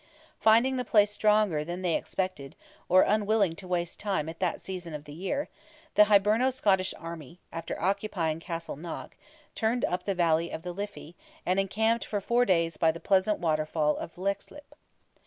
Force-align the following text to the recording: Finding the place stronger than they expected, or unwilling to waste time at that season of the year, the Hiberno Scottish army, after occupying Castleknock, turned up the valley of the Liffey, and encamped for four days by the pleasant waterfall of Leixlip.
Finding 0.39 0.77
the 0.77 0.83
place 0.83 1.11
stronger 1.11 1.63
than 1.63 1.83
they 1.83 1.93
expected, 1.93 2.55
or 2.89 3.03
unwilling 3.03 3.55
to 3.57 3.67
waste 3.67 3.99
time 3.99 4.27
at 4.29 4.39
that 4.39 4.59
season 4.59 4.95
of 4.95 5.03
the 5.03 5.13
year, 5.13 5.47
the 5.93 6.05
Hiberno 6.05 6.51
Scottish 6.51 6.91
army, 6.97 7.39
after 7.53 7.79
occupying 7.79 8.39
Castleknock, 8.39 9.15
turned 9.53 9.85
up 9.85 10.05
the 10.05 10.15
valley 10.15 10.49
of 10.49 10.63
the 10.63 10.73
Liffey, 10.73 11.15
and 11.45 11.59
encamped 11.59 12.03
for 12.03 12.19
four 12.19 12.45
days 12.45 12.77
by 12.77 12.91
the 12.91 12.99
pleasant 12.99 13.37
waterfall 13.37 13.95
of 13.97 14.17
Leixlip. 14.17 14.73